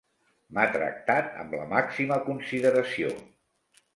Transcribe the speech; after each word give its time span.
M'ha 0.57 0.63
tractat 0.75 1.27
amb 1.43 1.53
la 1.59 1.67
màxima 1.75 2.19
consideració. 2.31 3.15